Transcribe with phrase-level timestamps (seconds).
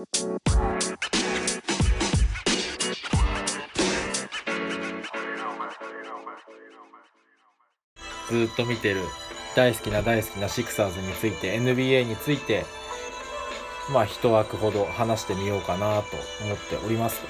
[0.00, 0.06] ず
[8.44, 9.02] っと見てる。
[9.54, 12.64] 大好きな大好きなシクサーズについて NBA について
[13.92, 17.20] まあ一枠ほど話してみようかなと思っております。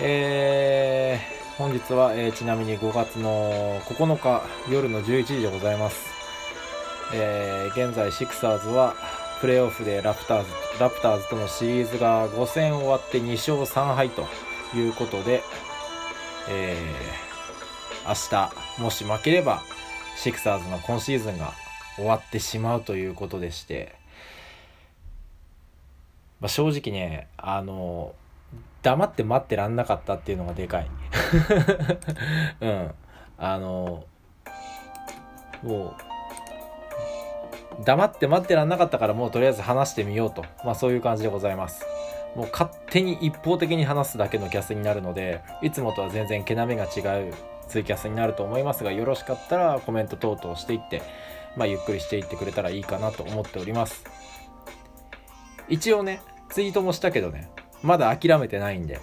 [0.00, 1.20] えー、
[1.56, 6.08] 本日は、えー、ちなみに5月の9日夜の11時でございます。
[7.12, 8.94] えー、現在シクサーズは
[9.40, 14.26] プレーオフでラプターズラプターズとのシリーズが5戦終わって2勝3敗と
[14.76, 15.42] いうことで、
[16.50, 19.62] えー、明日もし負ければ
[20.16, 21.54] シクサーズの今シーズンが
[21.96, 23.94] 終わってしまうということでして、
[26.40, 28.14] まあ、正直ねあの
[28.82, 30.90] 黙って待ってらんなかったっていうのがでかい。
[32.60, 32.94] うん。
[33.38, 34.04] あの
[35.62, 36.09] もう
[37.84, 40.44] 黙って待ってらんなかったからもうとりあえず話してみようと。
[40.64, 41.86] まあそういう感じでございます。
[42.36, 47.34] もう勝手に一方的に話すだけのキャスになるのでいつもとは全然毛並みが違う
[47.68, 51.02] ツイキャスになると思いますがよろしかったらコメント等々していって、
[51.56, 54.04] まあ、ゆっくりしていってくれたらいいかなと思っております。
[55.68, 57.48] 一応ねツイートもしたけどね
[57.82, 59.00] まだ諦めてないんで。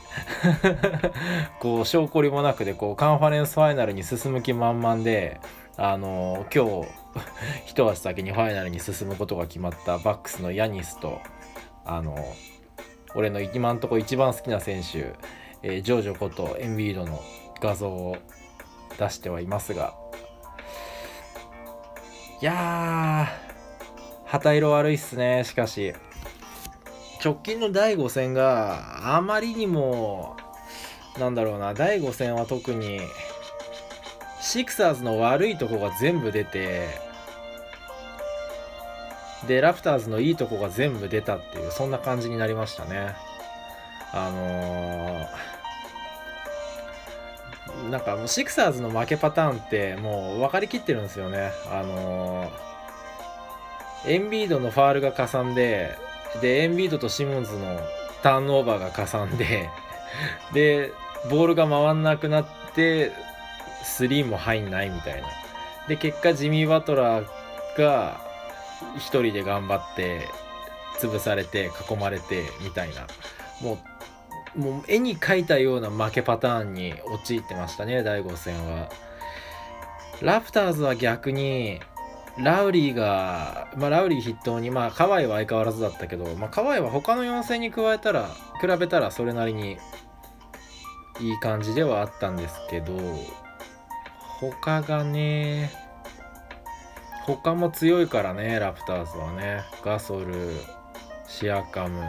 [1.60, 5.40] こう証拠りもなくでこうカンファレンスファイナルに進む気満々で
[5.78, 6.88] あの今日
[7.66, 11.22] 一足先にファイナルに進むことが決まったバックスのヤニスと
[11.86, 12.18] あの
[13.16, 15.14] 俺の今んとこ一番好きな選手、
[15.64, 17.22] えー、ジョージョことエンビードの
[17.62, 18.18] 画像を
[18.98, 19.96] 出してはいますが
[22.42, 25.94] いやー旗色悪いっすねしかし。
[27.24, 30.38] 直近の第5戦があまりにも
[31.20, 33.02] なんだろうな第5戦は特に
[34.40, 36.88] シクサーズの悪いとこが全部出て
[39.48, 43.16] でラプターズのいいとこが全部出たっていうそんな感じになりましたね。
[44.14, 51.52] あのー、なんかもうシクサーズの負けパターンってもう分かりきってるんですよね。
[51.72, 55.96] あのー、エンビードのファールがかさんで
[56.42, 57.80] でエンビードとシモンズの
[58.22, 59.70] ターンオーバーがかさんで
[60.54, 60.92] で
[61.30, 63.12] ボールが回んなくなって
[63.84, 65.28] スリーも入んないみたいな。
[65.88, 67.26] で結果ジミー・バトラー
[67.78, 68.27] が
[68.96, 70.28] 1人で頑張って
[71.00, 73.08] 潰されて囲まれてみたいな。
[73.62, 73.80] も
[74.56, 78.90] うもう絵に描いたような負けパターンに陥ってましたね第5戦は。
[80.22, 81.80] ラプターズは逆に
[82.40, 88.30] ラウリーが、まあ、ラウリー筆頭に、まあ、カワイは相変わらずだったけど、まあ、カワイは他の4戦に加えたら、
[88.62, 89.78] 比べたらそれなりに
[91.20, 92.94] いい感じではあったんですけど、
[94.40, 95.72] 他がね、
[97.28, 99.64] 他も強いからね、ラプターズはね。
[99.84, 100.54] ガソル、
[101.28, 102.02] シアカム。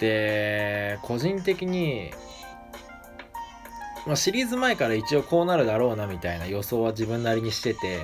[0.00, 2.10] で、個人的に、
[4.06, 8.00] まあ、シリーズ前から一応こうなるだろうなみたいな予想は自分なりにしてて、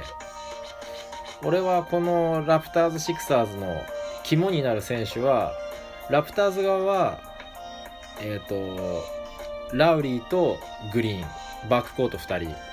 [1.45, 3.83] 俺はこのラプターズ・シクサーズの
[4.23, 5.53] 肝になる選手は
[6.09, 7.21] ラプターズ側は
[8.21, 9.03] えっ、ー、と
[9.73, 10.59] ラウリーと
[10.93, 12.72] グリーンバックコート2人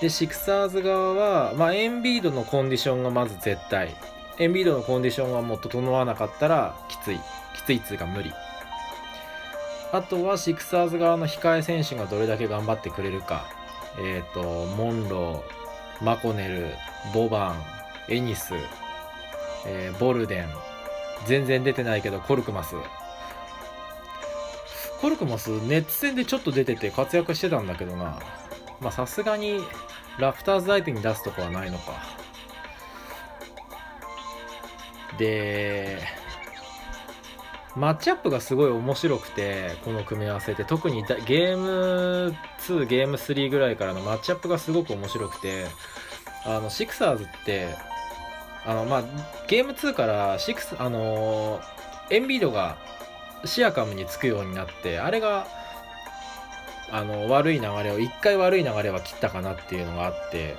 [0.00, 3.94] でシクサーズ側は、まあ、エンビードのコンディションがまず絶対。
[4.38, 7.18] エンビードのコンディションがもっと整わなかったらきつい。
[7.56, 8.32] きついっつうか無理。
[9.90, 13.46] あとはシクサーズ側の控え選手がどれだけ頑張ってくれるか。
[13.98, 16.68] えっ、ー、とモンローマコネル
[17.12, 17.54] ボバ
[18.08, 18.54] ンエニス、
[19.66, 20.48] えー、ボルデン。
[21.26, 22.76] 全然出てないけどコルクマス。
[25.00, 28.20] コルクマスネッツ戦でちょっと出てて活躍してたんだけどな。
[28.80, 29.60] まあさすがに
[30.18, 31.92] ラプターズ相手に出すとこはないのか。
[35.18, 36.00] で
[37.74, 40.64] マッチアップがすごい面白くてこの組み合わせって。
[40.64, 45.66] 特にゲーム2ゲーム3ぐらいからのマッチアップがすごく面白くて。
[46.44, 47.74] あのシクサーズって
[48.64, 49.02] あのまあ
[49.48, 51.60] ゲーム2からシクスあの
[52.10, 52.78] エンビードが
[53.44, 55.46] シアカムにつくようになってあれが
[56.90, 60.56] あの悪い流れを一回悪い流れは切ったかなっていうのがあって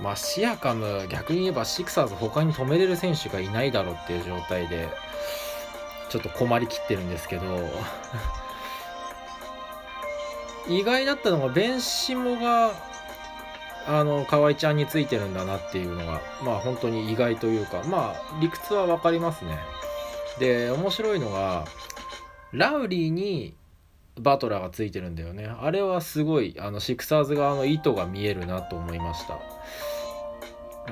[0.00, 4.88] まあシアカム逆に言えばシクサーズ他に止めれる選手がいないだろうっていう状態で
[6.08, 7.44] ちょっと困りきってるんですけど
[10.68, 12.72] 意外だったのがベンシモが
[13.86, 19.58] あの河合ちゃんについてるんだなっていうのがまあ本当に意外というかまあ理屈は分かりますね。
[20.38, 21.64] で面白いのが
[22.52, 23.54] ラウリーに
[24.18, 25.46] バトラーがついてるんだよね。
[25.46, 29.38] あれはすごいあのシクサーズ側の意図が見えるなと思いました。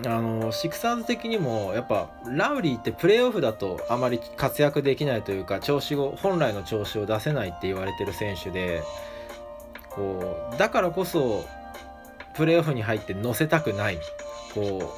[0.06, 8.82] あのシクサーズ的にもやっぱラウリーってプレーオフだとあまり活躍できないというか調子を本来の調子を出せないって言われてる選手で
[9.90, 11.44] こうだからこそ
[12.36, 13.98] プレーオフに入って乗せたくない。
[14.54, 14.94] こ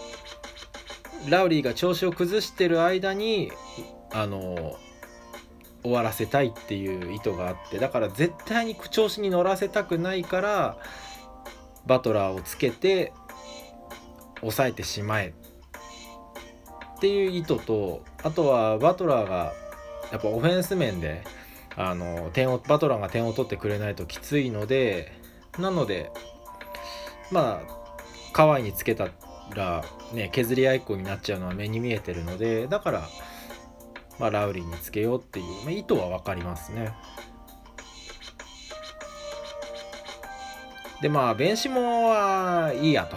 [1.27, 3.51] うラウリーが調子を崩してる間に
[4.13, 4.77] あの
[5.83, 10.79] 終わらせたいっていう意図があってだから絶対に調子に乗らせたくないから
[11.87, 13.13] バトラーをつけて
[14.41, 15.35] 抑えてしまえ。
[16.97, 19.55] っていう意図とあとはバトラーが
[20.13, 21.23] やっぱオフェンス面で
[21.75, 25.13] あの点をバトラーが点を取ってくれないときついので
[25.59, 26.11] なので
[27.31, 27.81] まあ
[28.35, 29.09] 河合につけた
[29.55, 33.09] ら、ね、削り合いっ子になっちゃうのは目に見えてるのでだから、
[34.21, 36.93] まあ、ラウリーにつけようっていう、まあ、意図は分かりますね。
[41.01, 43.17] でまあベンシモはいいやと。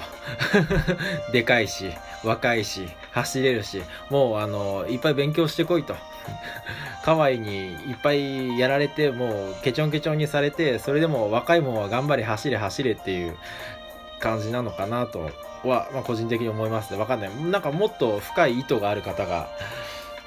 [1.34, 1.92] でかいし
[2.24, 5.94] 若いし走れるしもうあのいっぱい勉強してこいと。
[7.04, 13.36] カワイにいっぱいやられてもうケチョンケチョンにされてそれでも若いもんは頑張れ走れ走れっていう
[14.22, 15.30] 感じなのかなと
[15.66, 16.98] は、まあ、個人的に思いますね。
[16.98, 17.30] 分かんない。
[17.52, 19.50] なんかもっと深い意図がある方が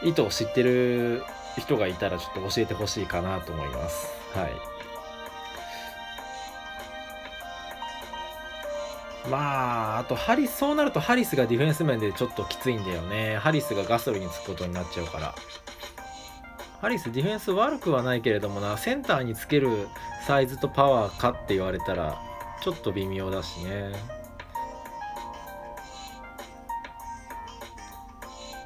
[0.06, 1.22] 意図を知ってる
[1.58, 4.76] 人がいたらちょっと教えてほしいかなと思いますはい
[9.30, 13.36] まあ、あとハリス、そうなるとハリスがディフェンス面でちょっときついんだよね。
[13.38, 15.34] ハリスがガソリンにつくことになっちゃうから。
[16.80, 19.88] ハリスディフェンス悪くはないけれどもな、センターにつける
[20.28, 22.20] サイズとパワーかって言われたら、
[22.62, 24.15] ちょっと微妙だしね。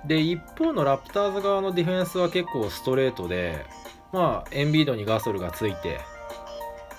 [0.07, 3.67] で、一方のラプターズ側のディフェンスは結構ストレートで、
[4.13, 6.01] まあ、エンビードにガソルがついて、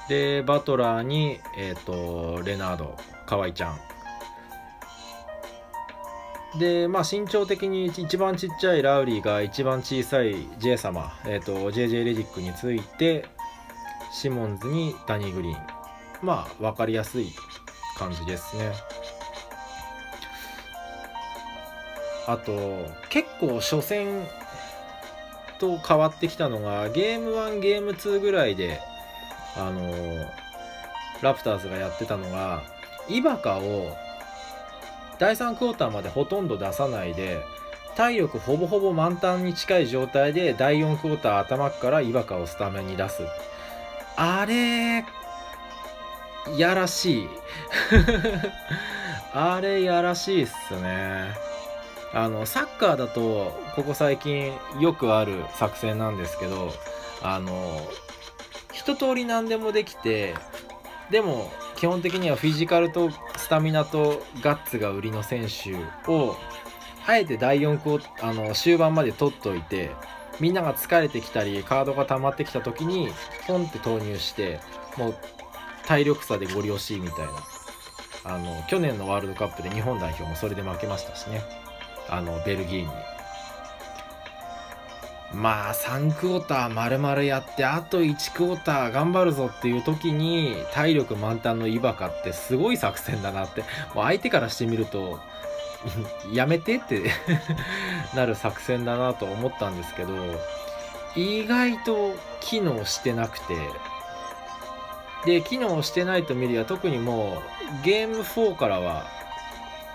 [0.08, 3.80] で、バトラーに、え、ー、と、レナード、河合ちゃん。
[6.60, 13.26] で、まあ、身長的に一番ちっちゃいラウリーが一番小さい J 様、え、ー、と、JJ レジックについて、
[14.12, 15.58] シモンズにダニー・グリーン。
[16.22, 17.32] まあ、分かりやすい
[17.98, 18.74] 感じですね。
[22.28, 24.28] あと、結構初戦
[25.60, 28.80] と変わってきたのが、ゲーム1、ゲーム2ぐらいで、
[29.56, 29.92] あの、
[31.22, 32.64] ラプターズがやってたのが、
[33.08, 33.96] イバカを
[35.20, 37.44] 第3クォーターまでほとんど出さないで、
[37.96, 43.24] 体力ほぼほぼ満タンに近い状態で第4クォーター頭からイバカをスタメンに出す。
[44.16, 45.06] あれ、
[46.58, 47.30] やらしい。
[49.34, 51.51] あれやらしいっすね。
[52.14, 56.74] あの、サッカーだと、ここ最近よくある作戦なんですけど、
[57.22, 57.88] あの、
[58.82, 60.34] 一通り何でもできて
[61.12, 65.76] でも基本的にはフィジカルとスタミナとガッツが売りの選手
[66.12, 66.36] を
[67.06, 69.92] あえて第4クあの終盤まで取っといて
[70.40, 73.10] みんなが疲れてきたりカードが溜まってきた時に
[73.48, 74.60] ポンって投入して
[74.98, 75.16] もう
[75.86, 77.34] 体力差でご利用しみたいな。
[78.24, 81.42] あの去年のワールドカップで日本代表もそれで負けましたしね。
[82.12, 82.90] あのベルギーに。
[85.34, 93.62] まあ3クォーター丸々やってあと1クォーター頑張るぞっていう時に体力満タンのイバカってすごい作戦だなって。
[93.96, 95.20] もう相手からしてみると
[96.34, 97.12] やめてって
[98.14, 100.14] なる作戦だなと思ったんですけど
[101.16, 103.56] 意外と機能してなくて。
[105.26, 107.44] で機能してないと見るや特にも
[107.84, 109.06] うゲーム4からは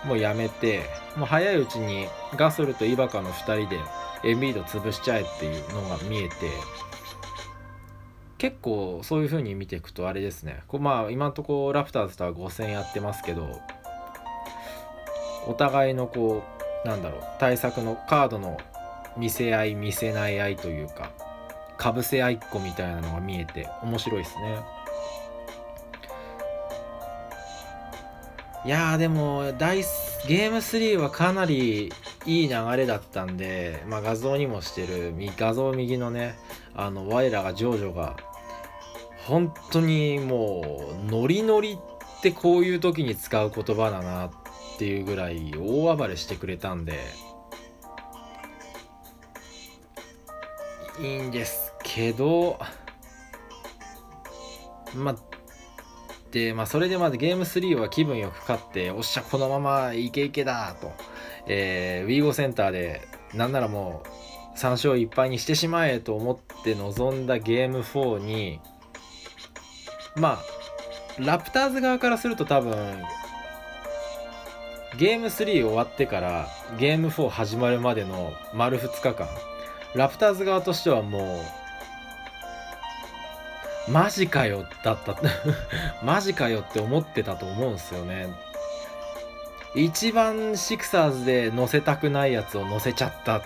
[0.07, 0.83] もうやめて
[1.15, 3.79] もう早いうちにガソルとイバカの2人で
[4.23, 6.35] エンビード潰しちゃえっていうのが見えて
[8.37, 10.63] 結構そういう風に見ていくとあれですね。
[10.67, 13.61] こまあ今んとこラプターズとは5戦やってますけど
[15.47, 16.43] お互いのこ
[16.85, 18.57] うなんだろう対策のカードの
[19.17, 21.11] 見せ合い見せない合いというか
[21.77, 24.76] かぶせ合いっこみたいなのが見えて面白いですね。
[28.67, 29.43] いやーでも
[30.27, 31.89] ゲーム3はかなり
[32.25, 36.37] いい流れだったんで、まあ、画像にもしてる画像右のね
[36.75, 38.17] あの我らがジョージョが
[39.25, 44.31] 本当にもうノリノリってこういう時に使う言葉だなっ
[44.77, 46.99] ていうぐらい大暴れしてくれたんで
[50.99, 52.59] いいんですけど
[54.93, 55.26] まあ
[56.55, 60.91] まあそれでまずゲーム3は気分よく勝っておっしゃこのままイケイケだと。
[61.47, 68.59] えー、ウィーゴセンターでなんならもう3勝1敗にしてしまえと思って臨んだゲーム4に
[70.15, 73.01] まあラプターズ側からすると多分
[74.97, 76.47] ゲーム3終わってから
[76.79, 79.27] ゲーム4始まるまでの丸2日間
[79.95, 81.66] ラプターズ側としてはもう
[83.89, 85.15] マジかよだった。
[86.03, 88.27] マジかよって思ってたと思うんですよね。
[89.75, 93.41] 一番シクサーズで乗せたくないやつを乗せちゃった。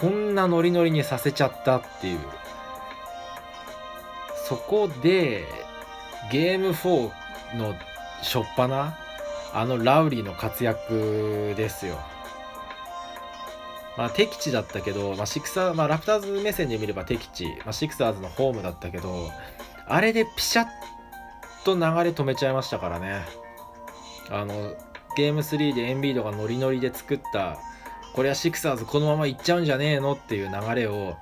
[0.00, 2.20] こんなノリノリにさせちゃったっていう。
[4.48, 5.46] そこで
[6.30, 7.10] ゲーム4
[7.56, 7.74] の
[8.22, 8.92] 初っ端
[9.54, 11.98] あのラウリーの活躍ですよ。
[13.96, 19.30] まあ、敵地だったけど、まあ、シクサー、まあ、ラプターズ目線で見れば敵地、まあ、シクサーズのホームだったけど、
[19.86, 20.68] あれでピシャッ
[21.64, 23.22] と流れ止めちゃいましたからね。
[24.30, 24.74] あの、
[25.16, 27.58] ゲーム3でエンビードがノリノリで作った、
[28.14, 31.16] これはシクサーズこのままいっちゃうんじゃねえのっていう流れを、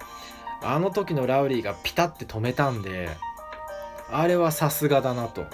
[0.63, 3.09] あの時のラウリーがピタって止めたんで、
[4.11, 5.47] あれはさすがだなと。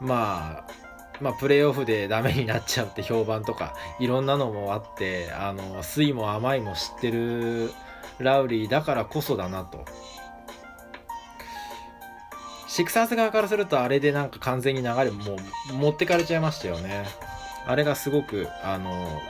[0.00, 0.82] まあ、
[1.20, 7.70] まあ、プレーオフでダメになっちゃうって評判とかいろんなのもあってあの酸いも甘いも知ってる
[8.18, 9.84] ラウリーだからこそだなと
[12.72, 15.36] シクサーズ側からするとあれでなんか完全に流れも
[15.70, 17.04] う持ってかれちゃいましたよね。
[17.66, 19.20] あれがすごくあの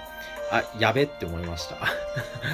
[0.53, 1.77] あやべって思いました。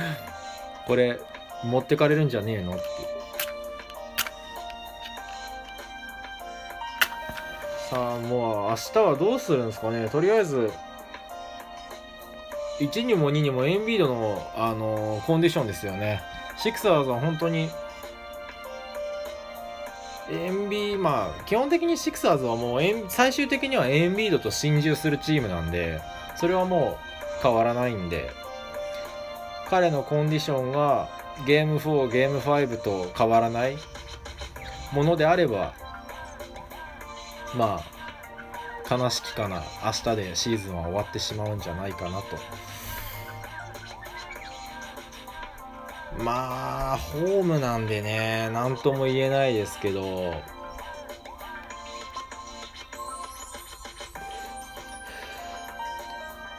[0.88, 1.20] これ
[1.62, 2.72] 持ってかれるんじゃねえの？
[2.72, 2.82] って
[7.90, 10.08] さあもう明日はどうするんですかね。
[10.08, 10.72] とりあえず
[12.80, 16.22] 1にも2にもエンビードの、あのー、コンディションですよね。
[16.56, 17.68] シクサーズは本当に
[20.30, 26.00] エンビーまあ基本的にシクサーズはもう最終的にはエンビードと心中するチームなんで
[26.36, 26.98] それはも
[27.40, 28.30] う変わらないんで
[29.68, 31.08] 彼のコンディションが
[31.46, 33.76] ゲーム4ゲーム5と変わらない
[34.92, 35.74] ものであれば
[37.54, 37.80] ま
[38.88, 42.67] あ悲しきかな明日でシーズンは終わってしまうんじゃないかなと。
[46.18, 50.34] まあホームなんでね何とも言えないですけど。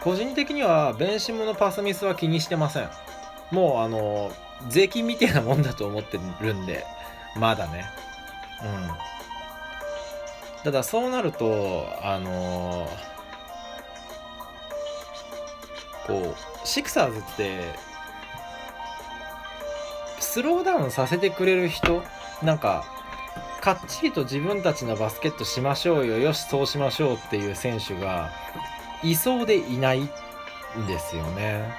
[0.02, 2.90] 個人的にはベンシムのパスミスは気にしてません。
[3.52, 4.32] もうあの
[4.70, 6.86] 税金みたいなもんだと思ってるんで
[7.36, 7.86] まだね。
[8.64, 10.64] うん。
[10.64, 12.90] ただそうなるとあの、
[16.08, 17.89] こうシクサーズって
[20.30, 22.04] スローダウンさせてくれる人
[22.44, 22.86] なんか
[23.62, 28.30] かっちりと自分たちのバスケットしましょうよよしそうしましょうっていう選手が
[29.02, 30.08] いそうでいないん
[30.88, 31.74] ですよね。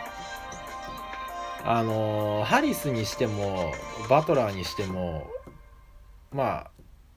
[1.65, 3.73] あのハリスにしても
[4.09, 5.29] バトラーにしても
[6.33, 6.71] まあ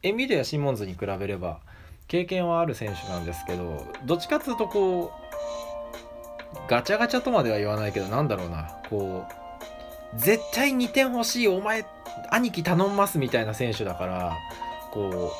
[0.03, 1.61] エミリア・シモンズに比べれば
[2.07, 9.42] 経験はある選手なんですけどどっちかっていうとこうガチャガチャとまでは言わないけどなんだろうなこう
[10.17, 11.85] 絶対2点欲しいお前
[12.29, 14.37] 兄貴頼んますみたいな選手だから
[14.91, 15.33] こ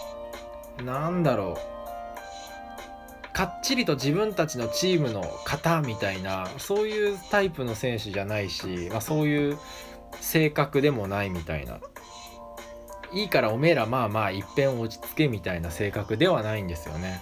[0.79, 9.57] うなんだろうかっちりと自分たちのチームの型みたいなそういうタイプの選手じゃないし、まあ、そういう
[10.21, 11.79] 性格でもないみたいな
[13.11, 17.21] いいからおめえらまあまあいっぺん落ち着けみたいな性格ではないんですよね。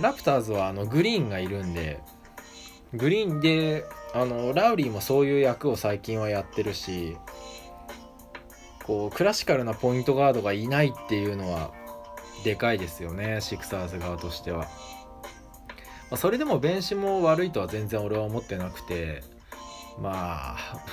[0.00, 2.00] ラプターズはあのグリーンがいるんで
[2.94, 7.16] グリーンであのラウリーもそういう役を最近はやってるし
[8.84, 11.72] こうクラシカルなポイントガードがいないっていうのは
[12.44, 14.68] でかいですよねシクサーズ側としては。
[16.10, 19.22] まあ、それでもベンシも悪いとは全然俺は思ってなくて
[20.00, 20.84] まあ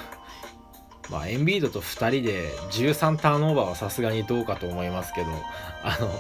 [1.09, 5.27] まあ、エンビードと2人で13ターンオーバーはさすがにどうかと思いますけど、
[5.81, 6.11] あの、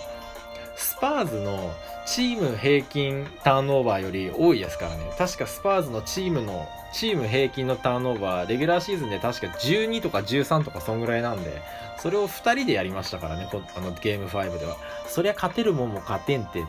[0.77, 1.73] スパーズの
[2.05, 5.11] チーム平均ターンオーバーより多いですからね。
[5.17, 11.61] 確かスパーズのチームの、チーム平均のターンオーバー、レギュラーシーズンで確か12とか13とかそんぐらいなんで、
[11.97, 14.77] それを2人でやりましたからね、あのゲーム5では。
[15.07, 16.63] そりゃ勝てるもんも勝てんてってい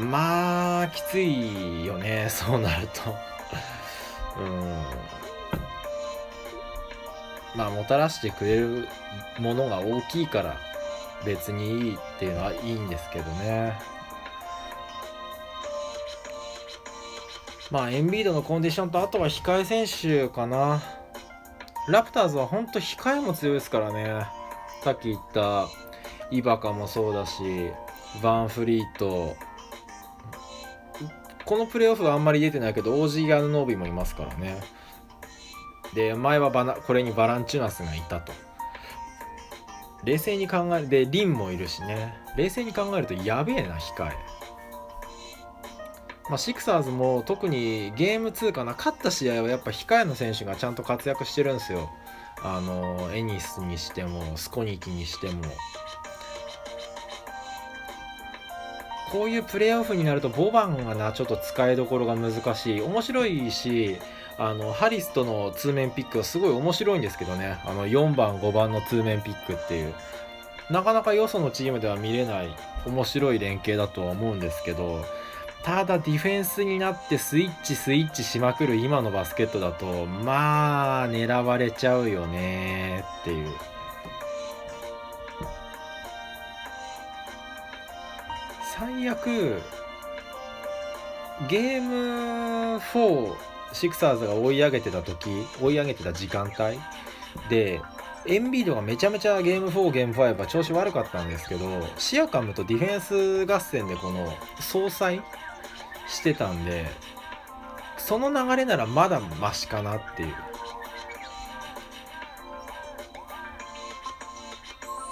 [0.00, 0.04] う。
[0.04, 3.16] まあ、きついよね、そうなると。
[4.40, 4.82] うん。
[7.56, 8.88] まあもたらしてくれる
[9.40, 10.67] ものが大きいから
[11.24, 13.78] 別にいいっていうのはいいんですけどね。
[17.70, 20.82] まあエンビードのコンディションとあとは控え選手かな。
[21.88, 24.26] ラプターズは本当控えも強いですからね。
[24.82, 25.66] さっき言った
[26.30, 27.70] イバカもそうだし
[28.22, 29.36] バンフリート。
[31.44, 34.60] このプレーオフはあんまり出てないけどオージー・ガヌノービーもいますからね。
[35.94, 38.32] で前はバナこれにバランチュナスがいたと。
[40.04, 42.14] 冷静に考えでリンもいるしね。
[42.36, 44.12] 冷静に考えるとやべえな控え。
[46.28, 51.90] まあ、シクサーズも特にゲーム2かな勝った試合はやっぱ控えの選手がちゃんと活躍してるんですよ。
[52.42, 55.42] あのエニスにしてもスコニキにしても。
[59.10, 62.80] こういうプレーオフになるとボバンがなちょっと使いどころが難しい。
[62.82, 63.96] 面白いし
[64.38, 67.58] あのハリスとの通面ピックはすごい面白いんですけどね。
[67.64, 69.94] あの4番5番の通面ピックっていう。
[70.70, 72.54] なかなかよそのチームでは見れない
[72.86, 75.02] 面白い連携だとは思うんですけど
[75.62, 83.48] ただディフェンスになってスイッチスイッチしまくる今のバスケットだとまあ狙われちゃうよねっていう。
[88.76, 89.60] 最悪
[91.48, 93.34] ゲーム4
[93.78, 95.30] シクサーズが追い上げてた時
[95.62, 96.80] 追い上げてた時間帯。
[97.48, 97.80] で
[98.26, 101.66] エンビードがめちゃめちゃゲーム4ゲーム5は調子悪かったんですけど
[101.96, 105.22] シアカムとディフェンス合戦でこの総裁
[106.08, 106.86] してたんで
[107.96, 110.34] その流れならまだマシかなっていう。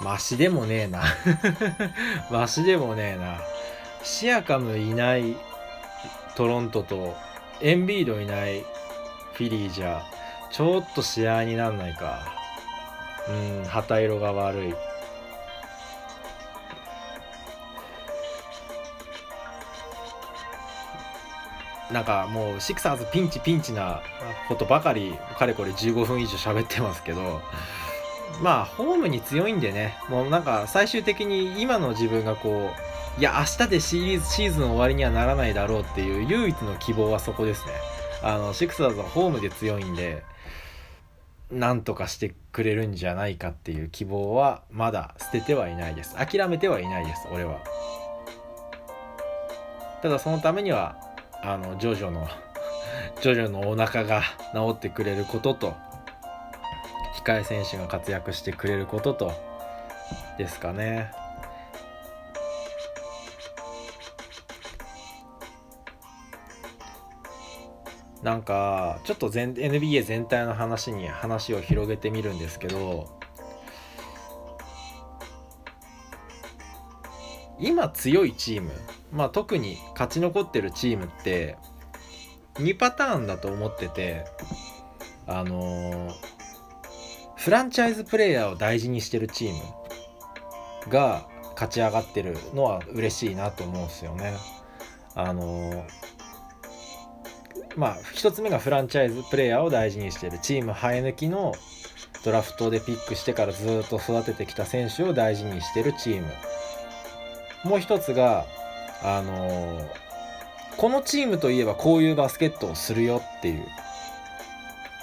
[0.01, 1.03] マシでもねえな。
[2.29, 3.39] マシでもねえな。
[4.03, 5.35] シアカムいない
[6.35, 7.15] トロントと
[7.61, 8.61] エンビードいない
[9.33, 10.03] フィリーじゃ
[10.51, 12.19] ちょっと試合になんないか。
[13.29, 14.73] うん旗色が悪い。
[21.91, 24.01] なんかもうシクサーズピンチピンチな
[24.49, 27.41] ことばかりかれこれ15分以上喋ってますけど
[28.41, 29.97] まあホームに強いんでね。
[30.09, 37.71] もうなんか最終的に今の自分がこういや明日でシリーズシーズン終わりにはならないだろうっていう唯一の希望はそこですね。
[38.21, 40.23] あのシクサーズはホームで強いんで
[41.51, 46.15] なんとかしてくれるんじゃないかっていう希望はまだ捨ててはいないです。
[46.15, 47.59] 諦めてはいないです俺は。
[50.03, 50.95] ただそのためには
[51.41, 52.27] あのジョジョの
[53.21, 54.21] ジョジョのお腹が
[54.53, 55.73] 治ってくれることと
[57.25, 59.31] 控え選手が活躍してくれることと
[60.37, 61.11] ですかね。
[68.27, 73.17] なんかちょっと全 NBA 全体の話に話を広げてみるんですけど
[77.57, 78.71] 今強いチーム
[79.13, 81.55] まあ、特に勝ち残ってるチームって
[82.55, 84.25] 2パターンだと思ってて
[85.25, 86.13] あのー、
[87.37, 94.33] フランチャイズプレーヤーを大事にしてるチームが勝ち上がってるのは嬉しいなと思うんですよね。
[95.15, 95.83] あのー、
[97.77, 100.39] まあ一つ目がフランチャイズプレーヤーを大事にしてる。
[100.39, 101.53] チーム生え抜きの
[102.25, 106.27] ドラフトでピックしてからずっと育ててきた選手を大事にしてるチーム。
[107.63, 108.45] もう一つが
[109.03, 109.85] あのー、
[110.75, 113.65] このチームといえばこういうバスケットをするよっていう。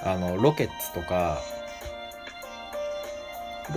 [0.02, 1.40] あのロケッツとか。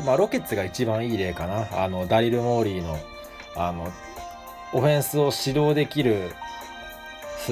[0.04, 1.84] まあロケッツが一番いい例かな。
[1.84, 2.98] あのダリル・モーリーの
[3.56, 3.92] あの
[4.74, 6.34] オフェンスを指導できる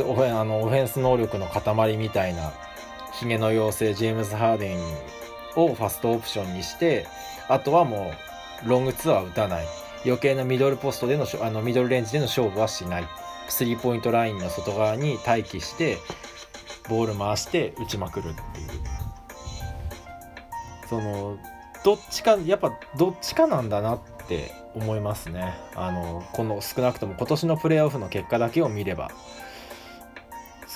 [0.01, 2.53] オフェあのオフェンス能力の塊みたいな
[3.13, 4.79] ヒゲの妖精ジェームズ・ハーデン
[5.55, 7.07] をファストオプションにして
[7.47, 8.11] あとはも
[8.65, 9.65] うロングツアー打たない。
[10.05, 13.07] 余計なミドルポストでのあのミドルレンジでの勝負はしない。
[13.47, 15.97] スリーポイントラインの外側に待機して
[16.89, 18.69] ボール回して打ちまくるっていう。
[20.89, 21.37] その
[21.83, 25.53] どっちかやっぱどっちかなんだなって思いますね。
[25.75, 29.11] あのこの少なくとも今年のプレーオフの結果だけを見れば。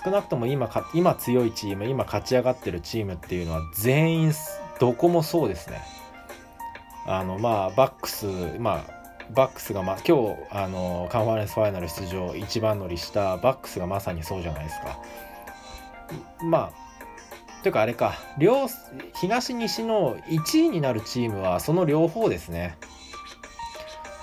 [0.09, 4.33] 少なくとも今か今強いチーム今勝ち上がってるチームっていうのは全員
[4.79, 5.81] どこもそうですね
[7.05, 8.25] あのまあバックス
[8.57, 8.99] まあ
[9.35, 14.99] バックスが、ま、今日あのカンファレンスファイナル出場一番乗りしたバックスがまさにそうじゃないですか。
[16.43, 18.67] まあというかあれか両
[19.13, 22.79] 東西の1位になるチームはその両方ですね。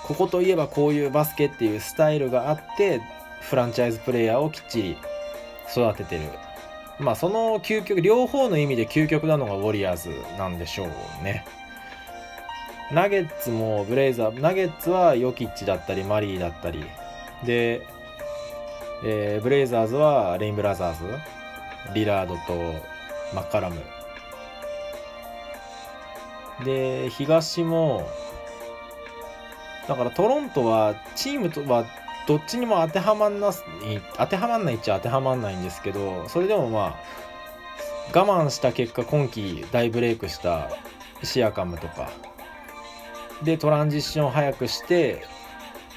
[0.03, 3.01] ここといえばこういうバスケっていうスタイルがあって
[3.39, 4.97] フランチャイズプレーヤーをきっちり
[5.71, 6.23] 育ててる。
[6.99, 10.87] まあその究極両方の意味で究極なのがウォリアーズなんでしょう
[11.23, 11.45] ね。
[12.91, 16.85] ナゲッツもブレイザー、ナゲッツはヨキッチだったり、マリーだったり、
[17.43, 17.85] で、
[19.03, 21.03] えー、ブレイザーズはレインブラザーズ、
[21.93, 22.53] リラードと
[23.33, 23.81] マッカラム。
[26.63, 28.07] で、東も、
[29.87, 31.85] だからトロントはチームとは
[32.27, 33.51] どっちにも当てはまんな、
[34.17, 36.95] 当てはまんないっちゃ当てはまんないんですけど、それでもまあ、
[38.13, 40.69] 我慢した結果今季大ブレイクした
[41.23, 42.09] シアカムとか
[43.43, 45.25] でトランジッションを早くして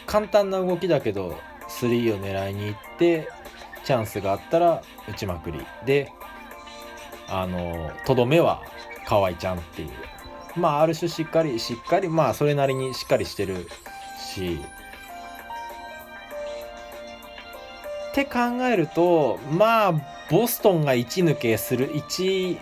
[0.07, 1.39] 簡単な動きだけど
[1.69, 3.29] 3を狙いに行って
[3.85, 5.65] チャンスがあったら打ちまくり。
[5.87, 6.13] で
[7.29, 8.63] あのとどめは
[9.07, 9.91] 河合ちゃんっていう。
[10.57, 13.69] まあある種しっかりしっかりまあそれなりにしっかりしてる
[14.19, 14.59] し
[18.11, 18.39] って考
[18.71, 19.93] えるとまあ
[20.31, 22.59] ボストンが1抜けする1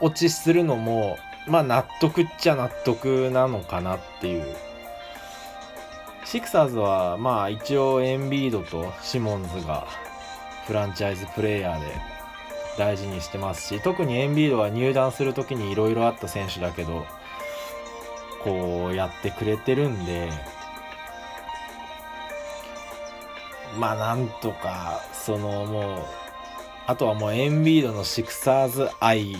[0.00, 4.44] 落ちするのもまあ納得っちゃ納得なのかなっていう。
[6.30, 9.88] シクサーズはまあ一応エンビードとシモンズが
[10.64, 11.86] フランチャイズプレーヤーで
[12.78, 17.04] 大事にしてますし特にエンビードは入団する時にいろいろあった選手だけど
[18.44, 20.30] こうやってくれてるんで
[23.78, 26.02] まあなんとかそのもう
[26.86, 29.36] あとはもうエンビードのシクサーズ愛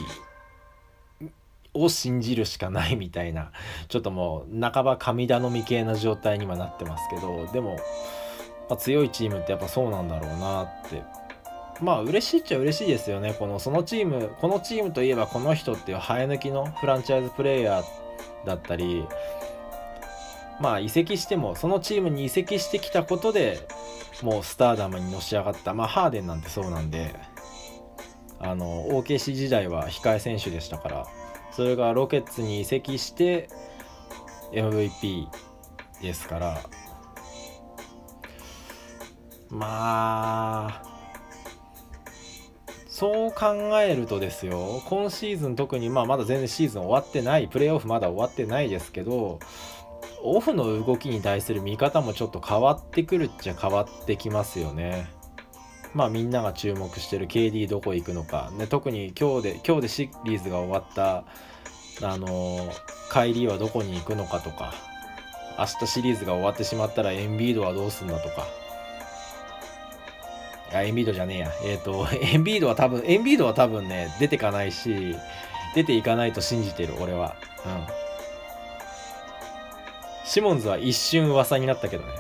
[1.75, 3.53] を信じるしかないみたいな
[3.89, 7.77] ちょっともう半ば神頼み系な状態にはなってますけどでも、
[8.69, 11.03] まあ、強いチームってやっぱそうなんだろうなって。
[11.81, 13.35] まあ嬉しいっちゃ嬉しいですよね。
[13.39, 17.85] このそのチームこのチームといえばこの人っていう生え抜きのフランチャイズプレーヤー
[18.47, 19.07] だったり
[20.61, 23.67] まあ移籍してもそのチームに移籍してきたことで
[24.23, 25.75] もうスターダムにのし上がった。
[25.75, 27.15] まあハーデンなんてそうなんで
[28.39, 31.07] あの OKC 時代は控え選手でしたから
[31.53, 33.49] それがロケッツに移籍して
[34.53, 35.27] MVP
[36.03, 36.61] ですから。
[39.51, 40.91] まあ
[42.89, 49.41] そう考えるとですよ今シーズン特にまあまだ全然シーズン終わってないプレーオフまだ終わってないですけど
[50.23, 55.09] オフの動きに対する見方もちょっと変わってくるっちゃ変わってきますよね。
[55.95, 61.25] まあみんなが注目してる KD どこ行くのか、ね、特に今日で今日でシリーズが終わった
[62.07, 62.71] あの
[63.13, 64.73] 帰りはどこに行くのかとか。
[65.59, 68.47] 明日シリーズが終わってしまったらエンビードはどうすんだとか。
[70.73, 71.53] あエンビードじゃねえや。
[71.65, 75.15] えっ、ー、とエンビードは多分エンビードは多分ね出てかないし
[75.75, 77.37] 出ていかないと信じてる俺は。
[77.67, 78.10] うん。
[80.25, 82.13] シモンズは一瞬噂になったけどね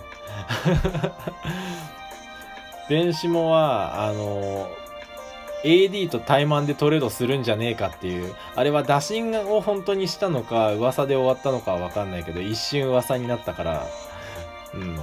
[2.90, 4.68] ベンシモは、あの、
[5.62, 13.86] AD と怠慢でトレードするんじゃねえかっていう、あれは打診を本当にしたのか、噂で終わったのかはわかんないけど、一瞬噂になったから、
[14.74, 14.98] うん。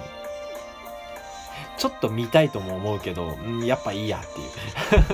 [1.78, 5.06] ちょっと見たいとも思うけど、うん、やっぱいいやっていう。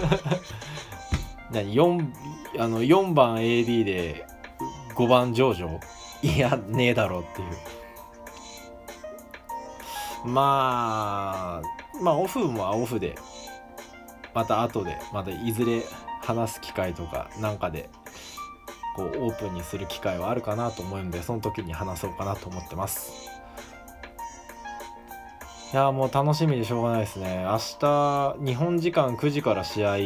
[1.52, 2.08] 何 ?4、
[2.58, 4.26] あの、4番 AD で
[4.96, 5.80] 5番ジョジョ
[6.24, 7.48] いや、ねえだろっていう。
[10.26, 13.16] まあ、まあオフもオフで
[14.34, 15.84] また後でまたいずれ
[16.22, 17.90] 話す機会とかなんかで
[18.96, 23.12] こうオープンにする機会はあるかなと思うんでその時に話そうかなと思ってます
[25.74, 29.98] いやもう楽しみでしょうがないですね明日日本時間9時から試合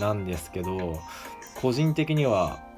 [0.00, 1.00] なんですけど
[1.54, 2.73] 個人的には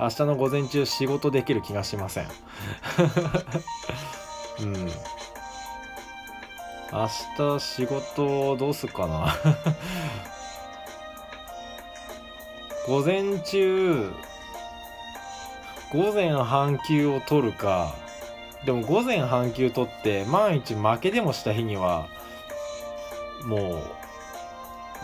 [0.00, 2.28] 明日の午前中仕事できる気がしません。
[4.62, 4.92] うん。
[6.92, 7.08] 明
[7.58, 9.34] 日仕事どうすっかな。
[12.86, 14.12] 午前中
[15.92, 17.92] 午前半休を取るか。
[18.64, 22.06] でも午前半休取って万一負けでもした日には
[23.44, 23.82] もう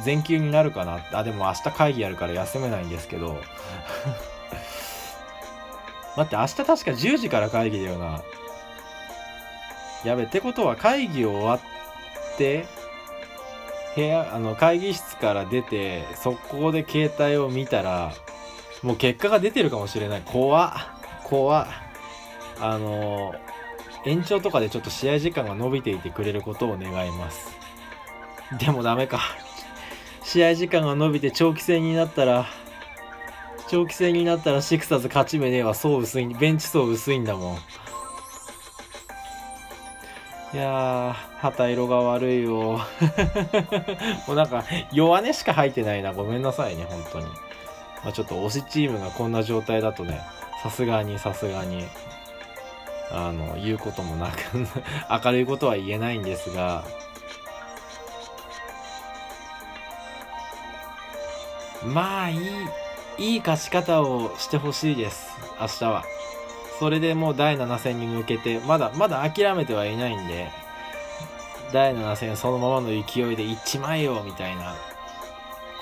[0.02, 1.00] 全休になるかな。
[1.12, 3.40] あでも明日会議やるから休めないんですけど。
[6.16, 8.22] 待って明日確か10時から会議だよな。
[10.04, 11.60] やべってことは会議終わっ
[12.36, 12.66] て
[13.96, 18.12] 部屋あの会議室から出て速攻で携帯を見たら
[18.82, 20.22] もう結果が出てるかもしれない。
[20.24, 20.72] 怖っ。
[21.24, 21.66] 怖っ。
[22.60, 23.34] あの
[24.04, 27.56] 延長とかでちょっと試合時間が伸びていてくれることを願います。
[28.58, 29.20] でもダメか。
[30.22, 32.46] 試合時間が伸びて長期戦になったら
[33.68, 37.58] 長期戦になったらシクサーズ勝ち目ねえわそう薄いベンチ層薄いんだもん
[40.54, 42.78] いやー、旗色が悪いよ。
[44.28, 46.12] もうなんか、弱音しか入ってないな。
[46.12, 47.26] ごめんなさいね、本当に。
[48.04, 50.20] まあ、ちょっと推しチームがこんな状態だとね、
[50.62, 51.84] さすがにさすがに、
[53.10, 54.64] あの、言うこともなく
[55.24, 56.84] 明るいことは言えないんですが、
[61.82, 62.38] まあ、いい、
[63.18, 65.28] いい勝ち方をしてほしいです。
[65.60, 66.04] 明日は。
[66.78, 70.50] それでもう第7戦に向けて、まだ、まだ諦めてはいないんで、
[71.72, 74.74] 第7戦そのままの勢いでいっちまえよ、みたいな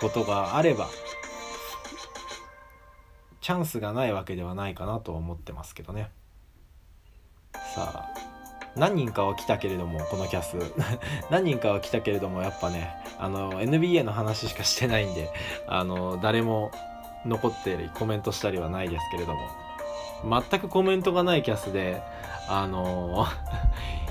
[0.01, 0.89] ことがあれば、
[3.41, 6.11] チャンスがないわけではないかなと思ってますけどね。
[7.75, 8.33] さあ
[8.77, 10.57] 何人かは来たけれどもこのキャス
[11.31, 15.31] 何人かは来たけれどもやっぱねあの NBA の話しかしてないんで
[15.67, 16.71] あの誰も
[17.27, 19.41] 残ってりコメントしたりはないですけれども。
[20.25, 22.03] 全くコメントがないキャスで
[22.49, 23.27] あの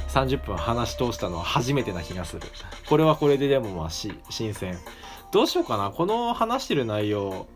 [0.09, 2.41] 30 分話し通したのは初めてな気がする。
[2.87, 4.77] これはこれででもまあし新鮮。
[5.31, 5.91] どうしようかな。
[5.91, 7.47] この話してる内容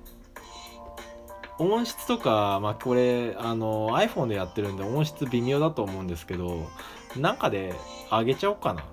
[1.58, 6.68] 音質とか、まあ、これあの iPhone でやってるんで音質微妙だと思うんですけど
[7.16, 7.74] なんかで
[8.12, 8.84] 上げちゃおうかな。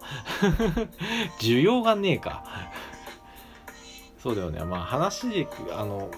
[1.40, 2.44] 需要がねえか。
[4.22, 4.64] そうだよね。
[4.64, 5.46] まあ話
[5.77, 6.09] あの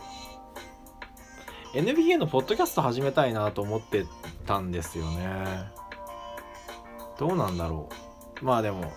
[1.75, 4.07] NBA のポッドキャスト始めたいなと思って
[4.47, 5.45] たんですよね。
[7.19, 7.89] どうなんだろ
[8.41, 8.45] う。
[8.45, 8.93] まあでも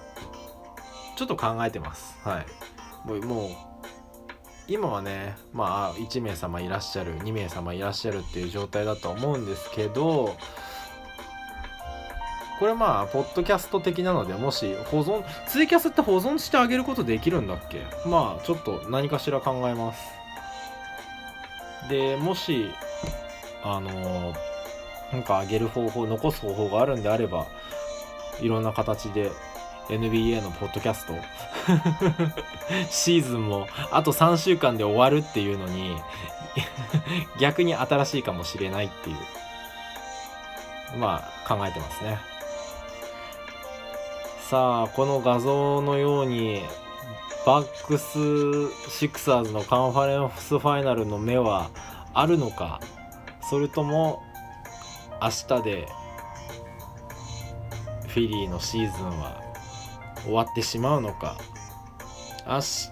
[1.15, 2.15] ちょっと考えてます。
[2.23, 3.07] はい。
[3.07, 3.49] もうもう
[4.67, 10.35] 今はねまあ1名様いらっしゃる2名様いらっしゃるっていう状態だと思うんですけど
[12.59, 17.81] これまあポッドキャスト的なのでもし保存ツイキャスって保存してあげることできるんだっけ？
[18.07, 20.16] まあちょっと何かしら考えます。
[21.89, 22.71] でもし
[23.63, 24.33] あの
[25.11, 27.47] なんかあげる方法残す方法があるんであれば
[28.41, 29.31] いろんな形で
[29.89, 31.13] NBA のポッドキャスト
[32.91, 35.95] シーズンもあと3週間で終わるっていうのに
[37.39, 42.17] 逆に新しいかもしれないっていうまあ考えてますね。
[44.49, 46.63] さあこの画像のように
[47.47, 51.69] バックスシクサーズのカンファレンスファイナルの目は
[52.13, 52.81] あるのか？
[53.49, 54.21] それとも
[55.21, 55.87] 明日で
[58.09, 59.41] フィリーのシーズンは
[60.23, 61.37] 終わってしまうのか？
[62.45, 62.89] 明日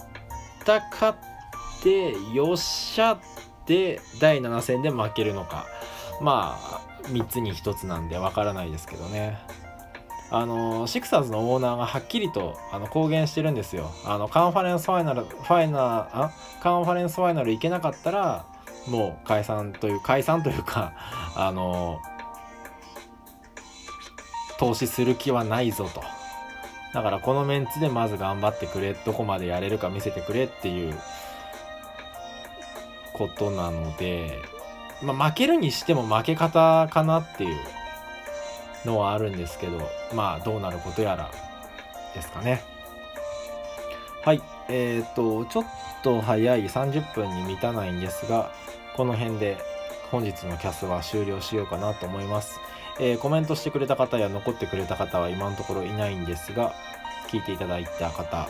[0.89, 3.19] 勝ってよっしゃっ
[3.65, 5.65] て第7戦で負けるのか？
[6.21, 9.37] まあ3つに1つなんでわからないですけどね。
[10.31, 13.91] あのシクサーズのオーナーがはっきりとあの公言してるんですよ。
[14.05, 15.81] あのカンファレンスファイナルファイナー
[16.13, 16.31] あ？
[16.61, 18.45] カンファレンスファイナル行けなかったら
[18.87, 20.93] もう解散という解散というか
[21.35, 21.99] あの
[24.57, 26.01] 投資する気はないぞと。
[26.93, 30.97] だからこのメンツでまず頑張ってくれ、どこまでやれるか見せてくれっていう
[33.11, 34.39] ことなので、
[35.03, 37.59] まあ、負けるにしても負け方かなっていう。
[38.85, 39.79] のはあるんですけど、
[40.13, 41.31] まあどうなることやら
[42.13, 42.63] ですかね。
[44.23, 44.41] はい。
[44.69, 45.65] えっ、ー、と、ちょっ
[46.03, 48.51] と早い30分に満たないんですが、
[48.95, 49.57] この辺で
[50.11, 52.59] 本日のキャスは終了しようかなと思います。
[52.99, 56.73] えー、コメントしてくれた方や残ってくれた方は今のところいないんですが、
[57.27, 58.47] 聞いていただいた方、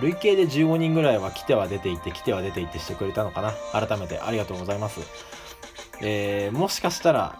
[0.00, 3.52] 累計で15人ぐらいは来ては出ていって、来ては出ていってしてくれたのかな。
[3.72, 5.00] 改めてありがとうございます。
[6.00, 7.38] えー、もしかしたら、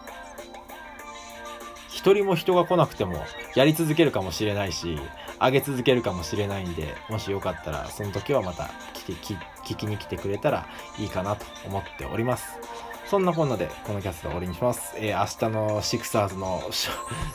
[1.99, 4.97] 一人も人が来なくてもやり続けるかもしれないし、
[5.37, 9.33] 上げ続けるかもしれないんで、もしよかったら、その時はまた聞き
[9.65, 10.65] 聞きに来てくれたら
[10.97, 12.57] いいかなと思っております。
[13.05, 14.93] そんなこんなでこのキャストは終わりにします。
[14.95, 16.63] えー、明日のシクサーズの、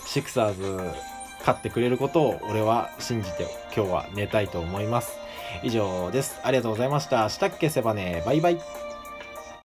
[0.06, 0.94] シクサーズ
[1.40, 3.46] 勝ってくれることを俺は信じて
[3.76, 5.18] 今日は寝たいと思います。
[5.62, 6.40] 以上です。
[6.42, 7.28] ありがとうございました。
[7.28, 8.22] したっけせばね。
[8.24, 8.83] バイバイ。